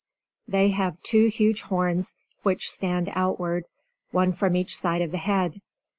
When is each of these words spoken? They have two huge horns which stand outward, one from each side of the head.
They 0.47 0.69
have 0.69 0.99
two 1.03 1.27
huge 1.27 1.61
horns 1.61 2.15
which 2.41 2.71
stand 2.71 3.11
outward, 3.13 3.65
one 4.09 4.33
from 4.33 4.55
each 4.55 4.75
side 4.75 5.03
of 5.03 5.11
the 5.11 5.19
head. 5.19 5.61